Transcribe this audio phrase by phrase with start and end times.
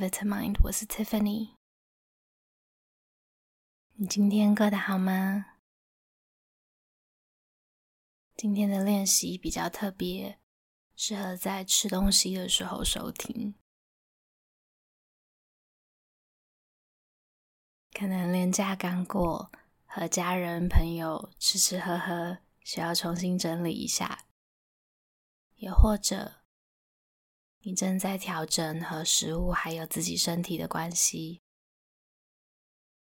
[0.00, 1.56] Vitamind，我是 Tiffany。
[3.96, 5.58] 你今天过得好吗？
[8.34, 10.40] 今天的练习比较特别，
[10.96, 13.54] 适合在吃东西的时候收听。
[17.92, 19.52] 可能连假刚过，
[19.84, 24.24] 和家人朋友吃吃喝喝，需要重新整理一下。
[25.56, 26.39] 也或者，
[27.62, 31.42] 你正在调整和食物还有自己身体的关系。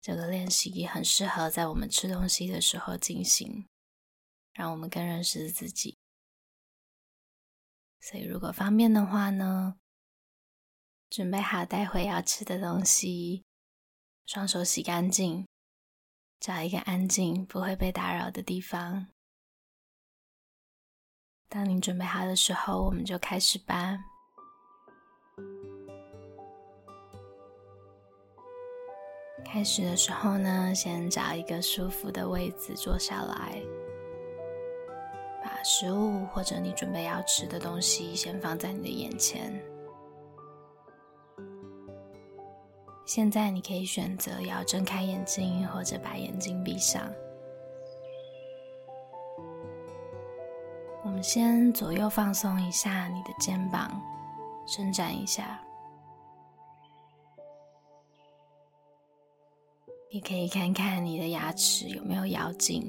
[0.01, 3.67] 这个练习也很适合在我们吃东西的时候进行，
[4.53, 5.97] 让我们更认识自己。
[7.99, 9.77] 所以，如果方便的话呢，
[11.09, 13.43] 准备好待会要吃的东西，
[14.25, 15.47] 双手洗干净，
[16.39, 19.07] 找一个安静、不会被打扰的地方。
[21.49, 24.14] 当你准备好的时候，我们就开始吧。
[29.45, 33.61] 开始的时候呢，先找一个舒服的位置坐下来，
[35.41, 39.57] 把食物或者你准备要吃的东西先放在你的眼前。
[43.05, 47.01] 现在你可以选择要睁开眼睛，或者把眼睛闭上。
[51.03, 54.01] 我们先左右放松一下你的肩膀，
[54.67, 55.64] 伸展一下。
[60.15, 62.87] 你可以看看你的牙齿有没有咬紧，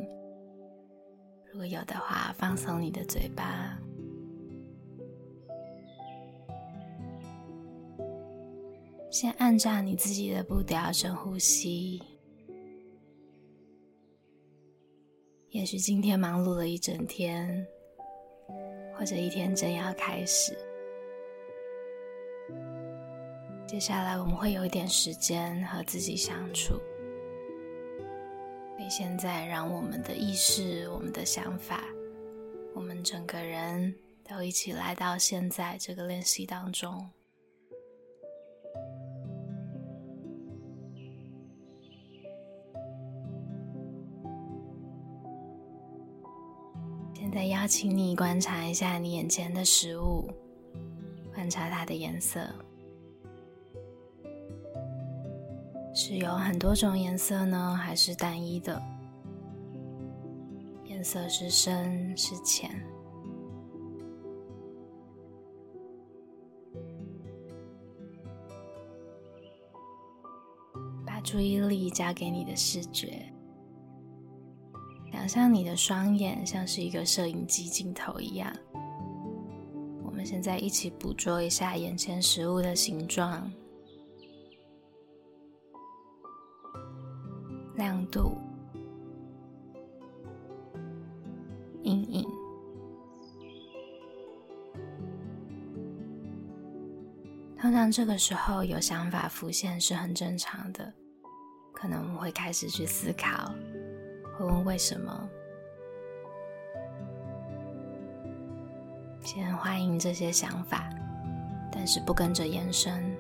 [1.50, 3.76] 如果有的话，放松你的嘴巴。
[9.10, 12.00] 先按照你自己的步调深呼吸。
[15.50, 17.66] 也许今天忙碌了一整天，
[18.96, 20.56] 或者一天正要开始，
[23.66, 26.80] 接下来我们会有一点时间和自己相处。
[28.88, 31.84] 现在，让我们的意识、我们的想法、
[32.74, 33.94] 我们整个人
[34.28, 37.10] 都一起来到现在这个练习当中。
[47.14, 50.30] 现在邀请你观察一下你眼前的食物，
[51.34, 52.48] 观察它的颜色，
[55.98, 58.80] 是有很多种颜色呢，还是单一的？
[60.84, 62.70] 颜色是深是浅？
[71.06, 73.32] 把注意力交给你的视觉。
[75.10, 78.52] 想象你的双眼像是一个摄影机镜头一样，
[80.04, 83.50] 我们现在一起捕捉一下眼前食物的形状、
[87.76, 88.36] 亮度、
[91.82, 92.26] 阴影。
[97.58, 100.92] 通常这个时候有想法浮现是很正常的，
[101.72, 103.52] 可能我们会开始去思考。
[104.38, 105.28] 会问为什么？
[109.22, 110.88] 先欢迎这些想法，
[111.72, 113.16] 但是不跟着延伸，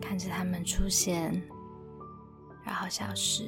[0.00, 1.42] 看着它们出现，
[2.64, 3.44] 然后消失。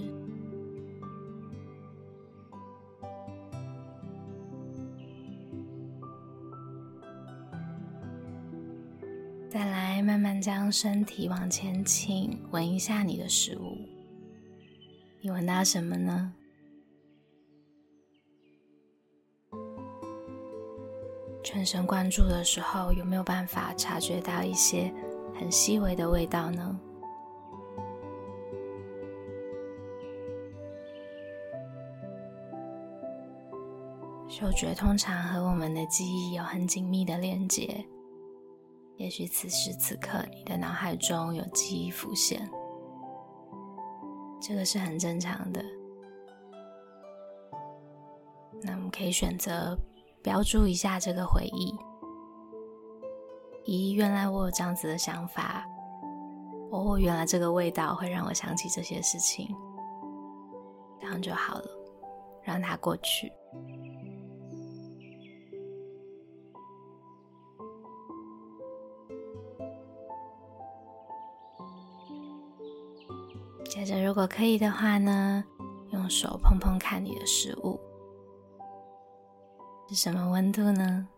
[9.48, 13.78] 再来，慢慢将身体往前倾，闻一下你的食物。
[15.20, 16.32] 你闻到什么呢？
[21.44, 24.92] 全神贯注的时候，有没有办法察觉到一些
[25.38, 26.80] 很细微的味道呢？
[34.36, 37.86] 嗅觉通常和我们的记忆有很紧密的连接，
[38.96, 42.50] 也许此时此刻你的脑海中有记忆浮现。
[44.40, 45.64] 这个是很正常的。
[48.60, 49.78] 那我们可以选择
[50.20, 51.72] 标注一下这个回忆。
[53.66, 55.64] 咦，原来我有这样子的想法。
[56.72, 59.54] 哦，原来这个味道会让我想起这些事情。
[60.98, 61.68] 这样就好了，
[62.42, 63.32] 让它过去。
[73.74, 75.42] 接着，如果可以的话呢，
[75.90, 77.76] 用手碰碰看你的食物
[79.88, 81.08] 是什么温度呢？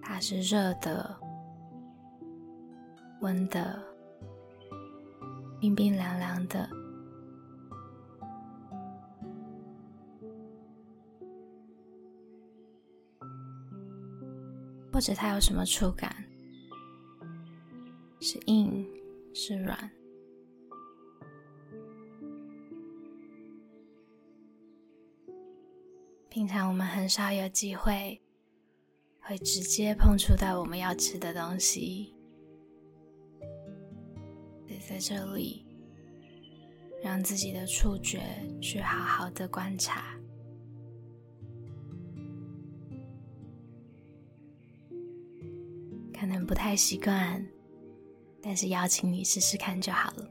[0.00, 1.14] 它是热的、
[3.20, 3.82] 温的、
[5.60, 6.66] 冰冰凉凉的，
[14.90, 16.10] 或者它有什么触感？
[19.46, 19.78] 是软？
[26.28, 28.20] 平常我们很少有机会
[29.20, 32.12] 会直接碰触到我们要吃的东西，
[34.66, 35.64] 所以在这里，
[37.00, 38.20] 让自己的触觉
[38.60, 40.18] 去好好的观察，
[46.12, 47.46] 可能不太习惯，
[48.46, 50.30] 但是邀请你试试看就好了。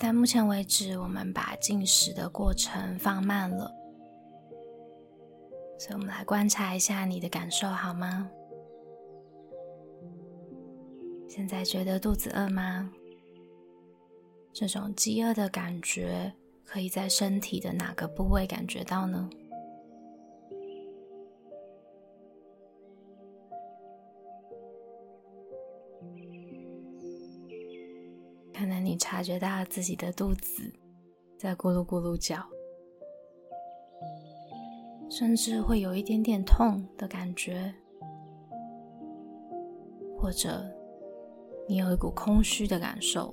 [0.00, 3.72] 但目前为止，我们把进食的过程放慢了，
[5.78, 8.28] 所以我们来观察一下你的感受，好吗？
[11.28, 12.90] 现在觉得肚子饿吗？
[14.52, 16.32] 这种饥饿的感觉
[16.66, 19.30] 可以在身体的哪个部位感觉到呢？
[28.52, 30.72] 可能你察觉到自己的肚子
[31.38, 32.42] 在咕噜咕噜叫，
[35.08, 37.72] 甚至会有一点点痛的感觉，
[40.18, 40.64] 或者
[41.68, 43.32] 你有一股空虚的感受，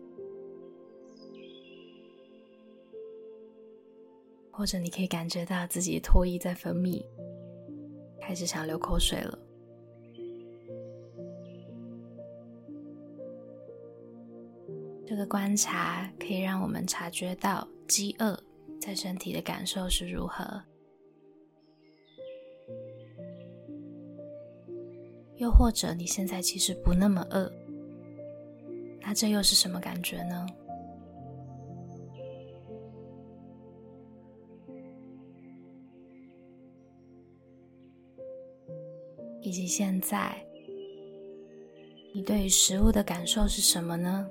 [4.55, 7.03] 或者你可以感觉到自己唾液在分泌，
[8.21, 9.39] 开始想流口水了。
[15.05, 18.41] 这个观察可以让我们察觉到饥饿
[18.79, 20.61] 在身体的感受是如何，
[25.37, 27.51] 又或者你现在其实不那么饿，
[29.01, 30.45] 那这又是什么感觉呢？
[39.53, 40.35] 以及现在
[42.11, 44.27] 你对于食物的感受是什么呢？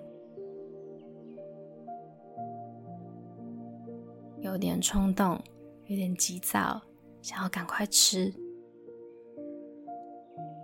[4.41, 5.41] 有点冲动，
[5.87, 6.83] 有点急躁，
[7.21, 8.35] 想要赶快吃，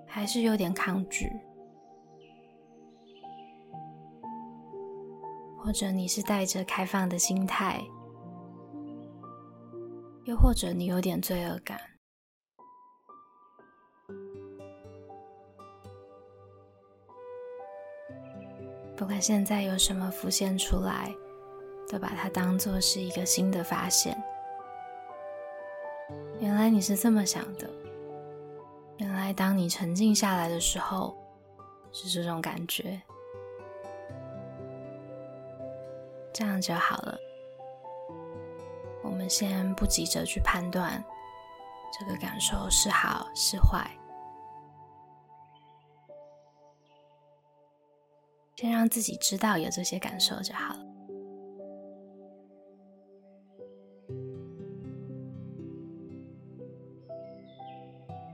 [0.04, 1.30] 还是有点抗拒，
[5.56, 7.80] 或者你是带着开放的心态，
[10.24, 11.78] 又或者你有点罪恶感。
[18.98, 21.14] 不管现在有什么浮现出来。
[21.90, 24.14] 都把它当做是一个新的发现。
[26.38, 27.66] 原来你是这么想的。
[28.98, 31.16] 原来当你沉静下来的时候，
[31.90, 33.00] 是这种感觉。
[36.30, 37.18] 这样就好了。
[39.02, 41.02] 我们先不急着去判断
[41.98, 43.90] 这个感受是好是坏，
[48.60, 50.84] 先让自己知道有这些感受就好了。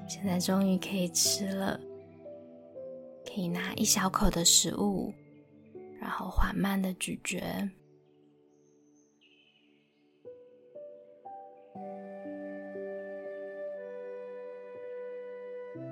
[0.08, 1.78] 现在终于可以吃了，
[3.26, 5.12] 可以拿一小口的食物，
[6.00, 7.42] 然后缓慢的咀嚼，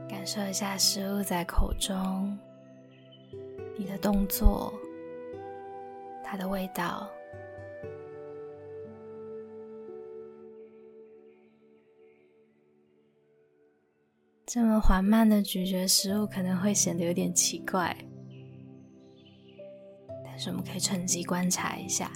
[0.09, 2.39] 感受一下食物在口中，
[3.83, 4.73] 你的动作，
[6.23, 7.11] 它的味道。
[14.47, 17.97] 这么缓慢的咀嚼食物可能会显得有点奇怪，
[20.25, 22.13] 但是我们可以趁机观察一下。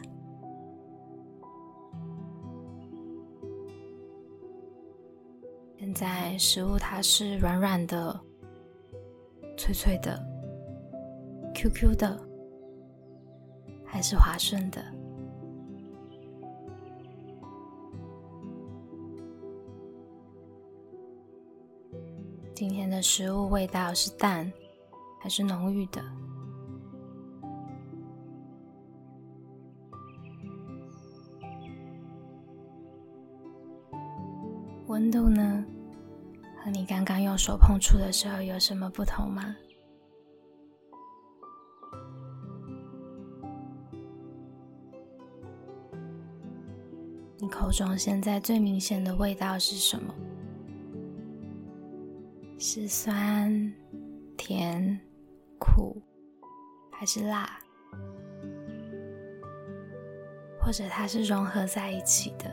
[5.76, 8.20] 现在食物它是软软的、
[9.56, 10.24] 脆脆的、
[11.56, 12.20] Q Q 的，
[13.82, 14.84] 还是滑顺的？
[22.54, 24.52] 今天的食物味道是淡
[25.18, 26.04] 还是浓郁的？
[34.88, 35.64] 温度呢？
[36.62, 39.56] 和你刚刚用手碰触的时候有什么不同吗？
[47.46, 50.12] 你口中现在最明显的味道是什么？
[52.58, 53.72] 是酸、
[54.36, 54.98] 甜、
[55.56, 56.02] 苦，
[56.90, 57.48] 还是辣？
[60.58, 62.50] 或者它是融合在一起的？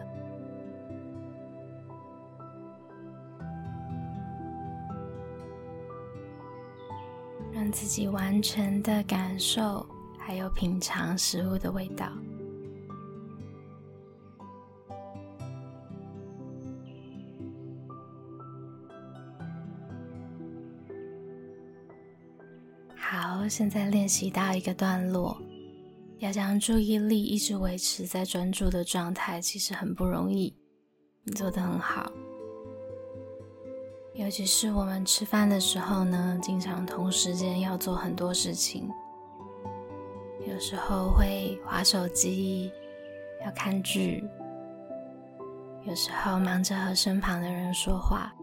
[7.52, 9.84] 让自己完全的感受，
[10.20, 12.12] 还有品尝食物的味道。
[23.14, 25.40] 好，现在练习到一个段落，
[26.18, 30.52] 要将注意力一直维持在专注的状态，其实很不容易。
[31.24, 32.12] 你做的很好，
[34.16, 38.90] 尤其是我们吃饭的时候呢，经常同时间要做很多事情，
[40.48, 42.72] 有时候会划手机，
[43.46, 44.24] 要看剧，
[45.86, 48.34] 有时候忙着和身旁的人说话。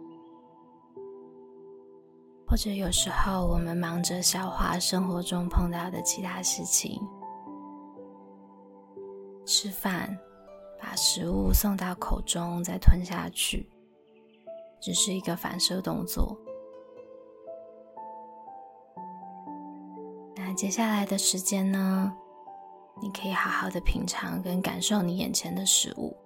[2.50, 7.00] 或者有时候我们忙着消化生活中碰到的其他事情，
[9.46, 10.18] 吃饭，
[10.82, 13.70] 把食物送到口中再吞下去，
[14.80, 16.36] 只是一个反射动作。
[20.34, 22.12] 那接下来的时间呢，
[23.00, 26.16] 你可以好好的品尝跟感受你眼前的食物。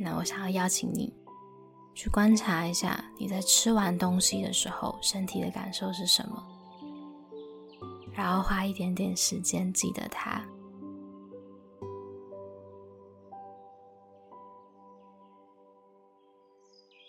[0.00, 1.17] 那我想要邀请你。
[1.98, 6.40] 去观察一下你在吃完东西的时候，身体的感受是什么，
[8.12, 10.40] 然后花一点点时间记得它。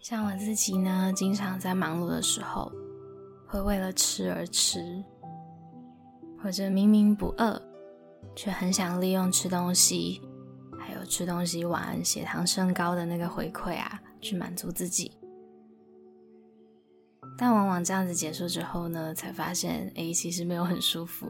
[0.02, 2.72] 像我自己呢，经常在忙碌的时候，
[3.48, 4.82] 会为了吃而吃，
[6.42, 7.62] 或者明明不饿，
[8.36, 10.20] 却很想利用吃东西，
[10.80, 14.02] 还有吃东西完血糖升高的那个回馈啊。
[14.22, 15.12] 去满足自己，
[17.38, 21.28] 但往往这样子结束之后呢，才发现，哎，其实没有很舒服。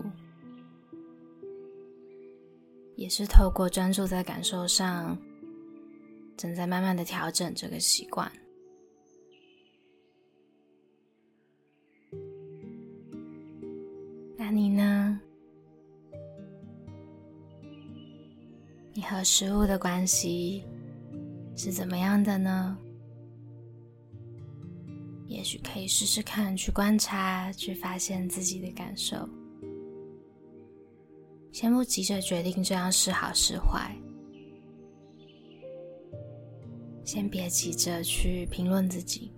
[2.96, 5.18] 也是透过专注在感受上，
[6.36, 8.30] 正在慢慢的调整这个习惯。
[14.36, 15.20] 那你呢？
[18.92, 20.66] 你和食物的关系？
[21.62, 22.78] 是怎么样的呢？
[25.28, 29.28] 也许可以试试看，去观察，去发现自己的感受。
[31.52, 33.94] 先不急着决定这样是好是坏，
[37.04, 39.30] 先别急着去评论自己。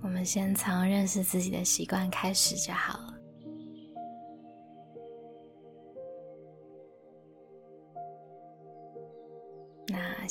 [0.00, 3.14] 我们先从认识自己的习惯开始就好了。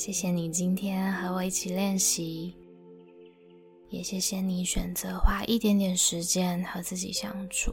[0.04, 2.56] 谢谢你今天和我一起练习，
[3.88, 7.72] 也谢谢你选择花一点点时间和自己相处。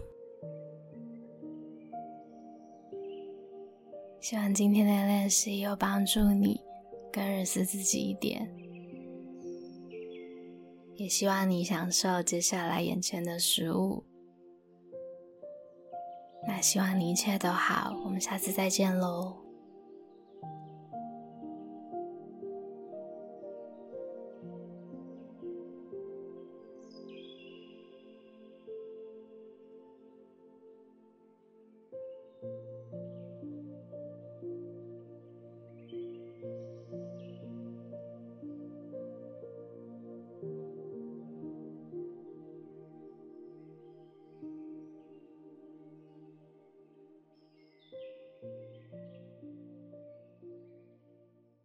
[4.22, 6.62] 希望今天的练习有帮助你
[7.12, 8.48] 更认识自己一点，
[10.98, 14.04] 也希望你享受接下来眼前的食物。
[16.48, 19.49] 那希望你一切都好，我们下次再见喽。